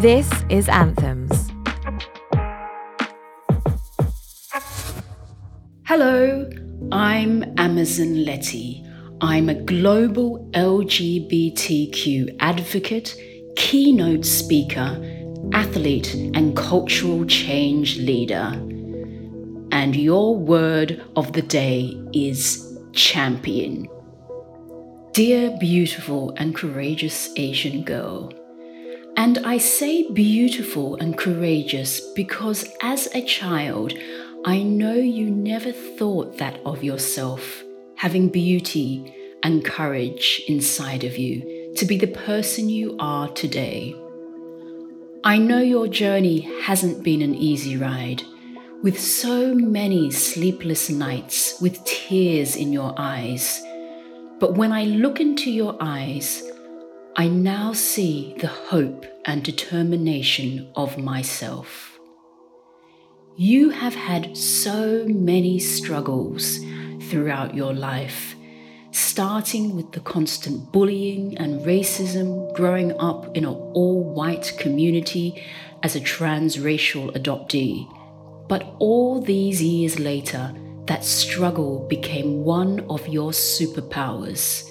This 0.00 0.30
is 0.48 0.66
Anthems. 0.70 1.50
Hello, 5.84 6.48
I'm 6.90 7.42
Amazin 7.56 8.24
LêThi. 8.24 8.82
I'm 9.20 9.50
a 9.50 9.54
global 9.54 10.48
LGBTQ 10.54 12.34
advocate, 12.40 13.14
keynote 13.56 14.24
speaker, 14.24 14.96
athlete, 15.52 16.14
and 16.32 16.56
cultural 16.56 17.26
change 17.26 17.98
leader. 17.98 18.52
And 19.70 19.94
your 19.94 20.34
word 20.34 21.04
of 21.14 21.34
the 21.34 21.42
day 21.42 21.94
is 22.14 22.74
champion. 22.94 23.86
Dear 25.12 25.54
beautiful 25.60 26.32
and 26.38 26.54
courageous 26.54 27.28
Asian 27.36 27.84
girl, 27.84 28.32
and 29.16 29.38
I 29.38 29.58
say 29.58 30.10
beautiful 30.10 30.96
and 30.96 31.16
courageous 31.16 32.00
because 32.14 32.68
as 32.82 33.08
a 33.14 33.22
child, 33.22 33.92
I 34.44 34.62
know 34.62 34.94
you 34.94 35.30
never 35.30 35.72
thought 35.72 36.38
that 36.38 36.60
of 36.64 36.82
yourself, 36.82 37.62
having 37.96 38.28
beauty 38.28 39.14
and 39.42 39.64
courage 39.64 40.42
inside 40.48 41.04
of 41.04 41.18
you 41.18 41.74
to 41.76 41.84
be 41.84 41.98
the 41.98 42.06
person 42.06 42.68
you 42.68 42.96
are 42.98 43.28
today. 43.28 43.94
I 45.22 45.36
know 45.36 45.60
your 45.60 45.86
journey 45.86 46.40
hasn't 46.62 47.02
been 47.02 47.20
an 47.20 47.34
easy 47.34 47.76
ride, 47.76 48.22
with 48.82 48.98
so 48.98 49.54
many 49.54 50.10
sleepless 50.10 50.88
nights, 50.88 51.60
with 51.60 51.84
tears 51.84 52.56
in 52.56 52.72
your 52.72 52.94
eyes. 52.96 53.62
But 54.38 54.54
when 54.54 54.72
I 54.72 54.84
look 54.84 55.20
into 55.20 55.50
your 55.50 55.76
eyes, 55.78 56.42
I 57.20 57.28
now 57.28 57.74
see 57.74 58.34
the 58.38 58.46
hope 58.46 59.04
and 59.26 59.44
determination 59.44 60.72
of 60.74 60.96
myself. 60.96 62.00
You 63.36 63.68
have 63.68 63.94
had 63.94 64.34
so 64.34 65.04
many 65.06 65.58
struggles 65.58 66.60
throughout 67.10 67.54
your 67.54 67.74
life, 67.74 68.34
starting 68.92 69.76
with 69.76 69.92
the 69.92 70.00
constant 70.00 70.72
bullying 70.72 71.36
and 71.36 71.60
racism 71.60 72.54
growing 72.54 72.98
up 72.98 73.36
in 73.36 73.44
an 73.44 73.54
all 73.74 74.02
white 74.02 74.54
community 74.58 75.44
as 75.82 75.96
a 75.96 76.00
transracial 76.00 77.14
adoptee. 77.14 77.86
But 78.48 78.64
all 78.78 79.20
these 79.20 79.62
years 79.62 79.98
later, 79.98 80.54
that 80.86 81.04
struggle 81.04 81.86
became 81.86 82.44
one 82.44 82.80
of 82.88 83.06
your 83.08 83.32
superpowers 83.32 84.69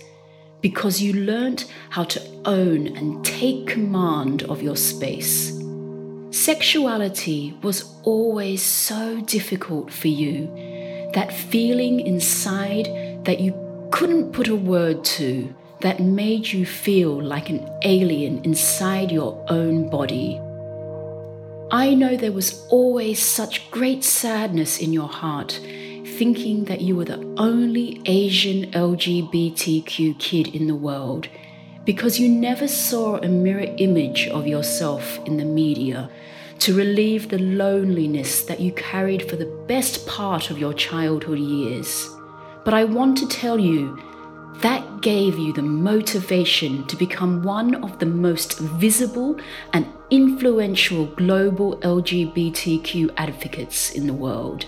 because 0.62 1.02
you 1.02 1.14
learnt 1.14 1.72
how 1.90 2.04
to 2.04 2.22
own 2.46 2.88
and 2.98 3.24
take 3.26 3.68
command 3.68 4.44
of 4.44 4.62
your 4.62 4.76
space. 4.76 5.58
Sexuality 6.32 7.58
was 7.64 7.94
always 8.04 8.62
so 8.62 9.20
difficult 9.22 9.92
for 9.92 10.10
you, 10.10 10.48
that 11.14 11.34
feeling 11.34 12.00
inside 12.00 12.86
that 13.26 13.40
you 13.40 13.54
couldn't 13.92 14.32
put 14.32 14.48
a 14.48 14.56
word 14.56 15.04
to, 15.04 15.54
that 15.82 16.00
made 16.00 16.48
you 16.48 16.66
feel 16.66 17.22
like 17.22 17.50
an 17.50 17.68
alien 17.84 18.44
inside 18.44 19.12
your 19.12 19.44
own 19.50 19.90
body. 19.90 20.40
I 21.72 21.94
know 21.94 22.18
there 22.18 22.32
was 22.32 22.66
always 22.70 23.22
such 23.22 23.70
great 23.72 24.04
sadness 24.04 24.80
in 24.80 24.92
your 24.92 25.08
heart 25.08 25.60
thinking 26.20 26.66
that 26.66 26.82
you 26.82 26.98
were 26.98 27.06
the 27.06 27.34
only 27.38 28.02
Asian 28.04 28.70
LGBTQ 28.72 30.20
kid 30.20 30.54
in 30.54 30.68
the 30.68 30.76
world 30.76 31.30
because 31.86 32.20
you 32.20 32.28
never 32.28 32.68
saw 32.68 33.16
a 33.16 33.30
mirror 33.30 33.74
image 33.78 34.28
of 34.28 34.46
yourself 34.46 35.18
in 35.26 35.38
the 35.38 35.46
media 35.46 36.10
to 36.60 36.76
relieve 36.76 37.30
the 37.30 37.40
loneliness 37.40 38.44
that 38.44 38.60
you 38.60 38.70
carried 38.74 39.30
for 39.30 39.38
the 39.38 39.64
best 39.66 40.06
part 40.08 40.50
of 40.52 40.60
your 40.60 40.74
childhood 40.74 41.40
years. 41.40 42.10
But 42.66 42.74
I 42.74 42.84
want 42.84 43.18
to 43.20 43.28
tell 43.30 43.58
you 43.58 43.98
that 44.56 45.00
gave 45.00 45.40
you 45.40 45.54
the 45.54 45.62
motivation 45.62 46.86
to 46.88 46.98
become 46.98 47.44
one 47.44 47.76
of 47.76 47.98
the 48.00 48.06
most 48.06 48.60
visible 48.60 49.40
and 49.72 49.88
influential 50.10 51.06
global 51.06 51.78
LGBTQ 51.78 53.14
advocates 53.16 53.92
in 53.92 54.06
the 54.06 54.14
world. 54.14 54.66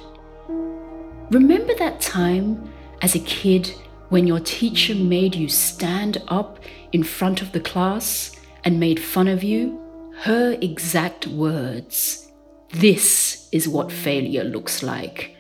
Remember 1.32 1.74
that 1.76 2.02
time 2.02 2.70
as 3.02 3.16
a 3.16 3.20
kid 3.20 3.74
when 4.10 4.28
your 4.28 4.42
teacher 4.42 4.94
made 4.94 5.34
you 5.34 5.48
stand 5.48 6.22
up 6.28 6.60
in 6.92 7.04
front 7.04 7.42
of 7.42 7.54
the 7.54 7.62
class 7.62 8.36
and 8.66 8.82
made 8.82 9.00
fun 9.00 9.30
of 9.30 9.42
you? 9.42 9.80
Her 10.24 10.58
exact 10.62 11.28
words 11.28 12.30
This 12.72 13.48
is 13.54 13.70
what 13.70 13.94
failure 13.94 14.44
looks 14.44 14.84
like. 14.84 15.38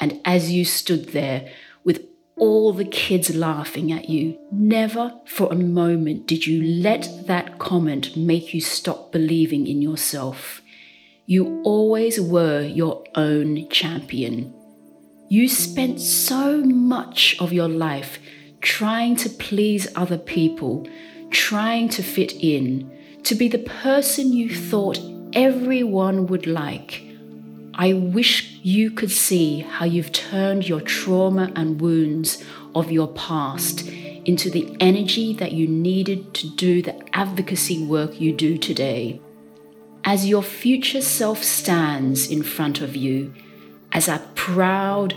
And 0.00 0.20
as 0.24 0.50
you 0.50 0.64
stood 0.64 1.10
there 1.10 1.48
with 1.84 2.04
all 2.36 2.72
the 2.72 2.84
kids 2.84 3.32
laughing 3.36 3.92
at 3.92 4.08
you, 4.08 4.36
never 4.50 5.14
for 5.26 5.52
a 5.52 5.56
moment 5.56 6.26
did 6.26 6.48
you 6.48 6.82
let 6.82 7.08
that 7.28 7.60
comment 7.60 8.16
make 8.16 8.52
you 8.52 8.60
stop 8.60 9.12
believing 9.12 9.68
in 9.68 9.82
yourself. 9.82 10.62
You 11.26 11.62
always 11.62 12.20
were 12.20 12.62
your 12.62 13.04
own 13.14 13.68
champion. 13.68 14.52
You 15.32 15.48
spent 15.48 15.98
so 15.98 16.58
much 16.62 17.36
of 17.40 17.54
your 17.54 17.66
life 17.66 18.18
trying 18.60 19.16
to 19.16 19.30
please 19.30 19.88
other 19.96 20.18
people, 20.18 20.86
trying 21.30 21.88
to 21.88 22.02
fit 22.02 22.32
in, 22.32 22.92
to 23.22 23.34
be 23.34 23.48
the 23.48 23.60
person 23.82 24.34
you 24.34 24.54
thought 24.54 25.00
everyone 25.32 26.26
would 26.26 26.46
like. 26.46 27.02
I 27.72 27.94
wish 27.94 28.60
you 28.62 28.90
could 28.90 29.10
see 29.10 29.60
how 29.60 29.86
you've 29.86 30.12
turned 30.12 30.68
your 30.68 30.82
trauma 30.82 31.50
and 31.56 31.80
wounds 31.80 32.44
of 32.74 32.92
your 32.92 33.08
past 33.08 33.88
into 33.88 34.50
the 34.50 34.76
energy 34.80 35.32
that 35.32 35.52
you 35.52 35.66
needed 35.66 36.34
to 36.34 36.50
do 36.56 36.82
the 36.82 37.02
advocacy 37.16 37.86
work 37.86 38.20
you 38.20 38.34
do 38.34 38.58
today. 38.58 39.18
As 40.04 40.28
your 40.28 40.42
future 40.42 41.00
self 41.00 41.42
stands 41.42 42.30
in 42.30 42.42
front 42.42 42.82
of 42.82 42.94
you, 42.94 43.32
as 43.92 44.08
a 44.08 44.18
proud, 44.34 45.14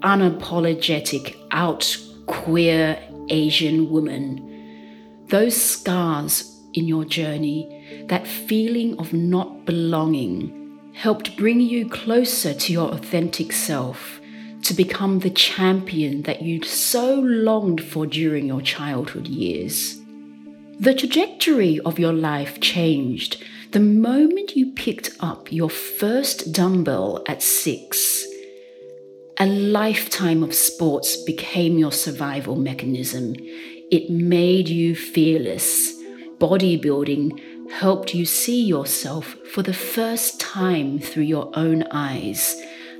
unapologetic, 0.00 1.36
out 1.50 1.96
queer 2.26 2.98
Asian 3.28 3.90
woman. 3.90 5.26
Those 5.28 5.60
scars 5.60 6.60
in 6.74 6.86
your 6.86 7.04
journey, 7.04 8.04
that 8.08 8.26
feeling 8.26 8.98
of 8.98 9.12
not 9.12 9.64
belonging, 9.64 10.90
helped 10.94 11.36
bring 11.36 11.60
you 11.60 11.88
closer 11.88 12.52
to 12.52 12.72
your 12.72 12.90
authentic 12.90 13.52
self, 13.52 14.20
to 14.62 14.74
become 14.74 15.20
the 15.20 15.30
champion 15.30 16.22
that 16.22 16.42
you'd 16.42 16.64
so 16.64 17.14
longed 17.14 17.82
for 17.82 18.06
during 18.06 18.46
your 18.46 18.60
childhood 18.60 19.26
years. 19.26 19.99
The 20.80 20.94
trajectory 20.94 21.78
of 21.80 21.98
your 21.98 22.14
life 22.14 22.58
changed 22.58 23.44
the 23.72 23.80
moment 23.80 24.56
you 24.56 24.72
picked 24.72 25.10
up 25.20 25.52
your 25.52 25.68
first 25.68 26.54
dumbbell 26.54 27.22
at 27.28 27.42
six. 27.42 28.24
A 29.38 29.44
lifetime 29.44 30.42
of 30.42 30.54
sports 30.54 31.22
became 31.24 31.76
your 31.76 31.92
survival 31.92 32.56
mechanism. 32.56 33.34
It 33.90 34.08
made 34.08 34.70
you 34.70 34.96
fearless. 34.96 35.92
Bodybuilding 36.38 37.70
helped 37.72 38.14
you 38.14 38.24
see 38.24 38.64
yourself 38.64 39.36
for 39.52 39.62
the 39.62 39.74
first 39.74 40.40
time 40.40 40.98
through 40.98 41.24
your 41.24 41.50
own 41.52 41.84
eyes 41.90 42.56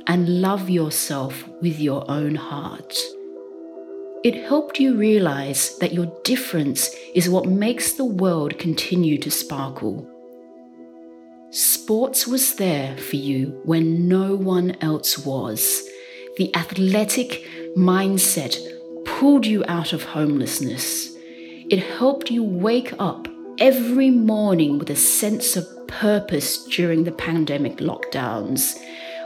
and 0.07 0.43
love 0.43 0.69
yourself 0.69 1.49
with 1.63 1.81
your 1.81 2.05
own 2.11 2.35
heart. 2.35 2.95
It 4.23 4.45
helped 4.45 4.79
you 4.79 4.97
realize 4.97 5.79
that 5.79 5.95
your 5.95 6.13
difference 6.25 6.95
is 7.15 7.31
what 7.31 7.47
makes 7.47 7.93
the 7.95 8.05
world 8.05 8.59
continue 8.59 9.17
to 9.17 9.31
sparkle. 9.31 10.07
Sports 11.51 12.27
was 12.27 12.57
there 12.57 12.99
for 12.99 13.17
you 13.17 13.59
when 13.65 14.09
no 14.09 14.37
one 14.37 14.77
else 14.83 15.17
was. 15.25 15.83
The 16.37 16.55
athletic 16.55 17.47
mindset 17.75 18.59
pulled 19.07 19.47
you 19.47 19.65
out 19.69 19.95
of 19.95 20.03
homelessness. 20.03 21.09
It 21.71 21.79
helped 21.79 22.31
you 22.31 22.45
wake 22.45 22.93
up 22.99 23.27
every 23.59 24.11
morning 24.11 24.79
with 24.79 24.91
a 24.91 24.97
sense 24.97 25.57
of 25.57 25.67
purpose 25.89 26.63
during 26.67 27.05
the 27.05 27.13
pandemic 27.13 27.79
lockdowns, 27.79 28.79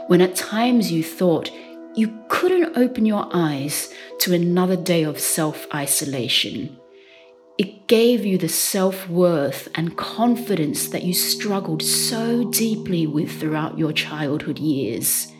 when 0.07 0.21
at 0.21 0.35
times 0.35 0.89
you 0.89 1.03
thought 1.03 1.51
you 1.95 2.07
couldn't 2.45 2.77
open 2.77 3.07
your 3.07 3.27
eyes 3.33 3.91
to 4.19 4.31
another 4.31 4.75
day 4.75 5.01
of 5.01 5.19
self 5.19 5.65
isolation. 5.73 6.77
It 7.57 7.87
gave 7.87 8.23
you 8.23 8.37
the 8.37 8.49
self 8.49 9.09
worth 9.09 9.67
and 9.73 9.97
confidence 9.97 10.89
that 10.89 11.01
you 11.01 11.15
struggled 11.15 11.81
so 11.81 12.51
deeply 12.51 13.07
with 13.07 13.39
throughout 13.39 13.79
your 13.79 13.91
childhood 13.91 14.59
years. 14.59 15.33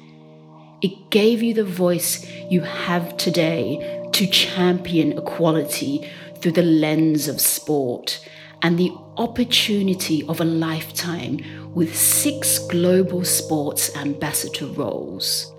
It 0.81 1.11
gave 1.11 1.43
you 1.43 1.53
the 1.53 1.63
voice 1.63 2.27
you 2.49 2.61
have 2.61 3.17
today 3.17 4.09
to 4.13 4.25
champion 4.25 5.15
equality 5.15 6.09
through 6.41 6.53
the 6.53 6.63
lens 6.63 7.27
of 7.27 7.39
sport 7.39 8.27
and 8.63 8.79
the 8.79 8.91
opportunity 9.17 10.23
of 10.23 10.41
a 10.41 10.43
lifetime 10.43 11.37
with 11.75 11.95
six 11.95 12.57
global 12.57 13.23
sports 13.23 13.95
ambassador 13.95 14.65
roles. 14.65 15.54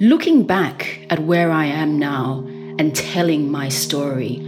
Looking 0.00 0.44
back 0.44 1.04
at 1.10 1.24
where 1.24 1.50
I 1.50 1.64
am 1.64 1.98
now 1.98 2.44
and 2.78 2.94
telling 2.94 3.50
my 3.50 3.68
story, 3.68 4.40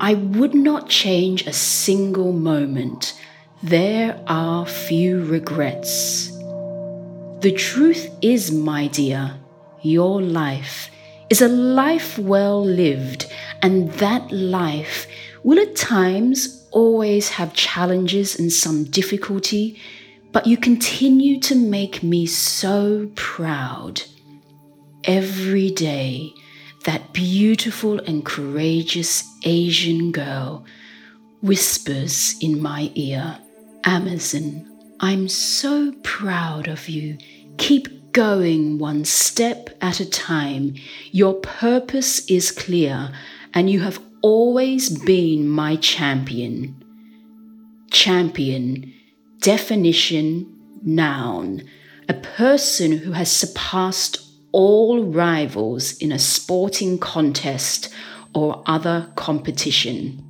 I 0.00 0.14
would 0.14 0.52
not 0.52 0.88
change 0.88 1.46
a 1.46 1.52
single 1.52 2.32
moment. 2.32 3.14
There 3.62 4.20
are 4.26 4.66
few 4.66 5.24
regrets. 5.24 6.30
The 7.38 7.54
truth 7.56 8.10
is, 8.20 8.50
my 8.50 8.88
dear, 8.88 9.36
your 9.80 10.20
life 10.20 10.90
is 11.30 11.40
a 11.40 11.46
life 11.46 12.18
well 12.18 12.64
lived, 12.64 13.32
and 13.62 13.92
that 13.92 14.32
life 14.32 15.06
will 15.44 15.60
at 15.60 15.76
times 15.76 16.66
always 16.72 17.28
have 17.28 17.54
challenges 17.54 18.36
and 18.40 18.52
some 18.52 18.82
difficulty, 18.82 19.80
but 20.32 20.48
you 20.48 20.56
continue 20.56 21.38
to 21.42 21.54
make 21.54 22.02
me 22.02 22.26
so 22.26 23.08
proud. 23.14 24.02
Every 25.06 25.70
day, 25.70 26.34
that 26.82 27.12
beautiful 27.12 28.00
and 28.00 28.24
courageous 28.24 29.22
Asian 29.44 30.10
girl 30.10 30.64
whispers 31.40 32.34
in 32.40 32.60
my 32.60 32.90
ear, 32.96 33.38
Amazin, 33.84 34.66
I'm 34.98 35.28
so 35.28 35.92
proud 36.02 36.66
of 36.66 36.88
you. 36.88 37.18
Keep 37.56 38.10
going 38.10 38.78
one 38.78 39.04
step 39.04 39.70
at 39.80 40.00
a 40.00 40.10
time. 40.10 40.74
Your 41.12 41.34
purpose 41.34 42.28
is 42.28 42.50
clear, 42.50 43.12
and 43.54 43.70
you 43.70 43.82
have 43.82 44.00
always 44.22 44.88
been 44.88 45.48
my 45.48 45.76
champion. 45.76 46.82
Champion, 47.92 48.92
definition, 49.40 50.52
noun, 50.82 51.62
a 52.08 52.14
person 52.14 52.90
who 52.90 53.12
has 53.12 53.30
surpassed 53.30 54.25
all 54.56 55.04
rivals 55.04 55.92
in 55.98 56.10
a 56.10 56.18
sporting 56.18 56.98
contest 56.98 57.92
or 58.34 58.62
other 58.64 59.12
competition. 59.14 60.25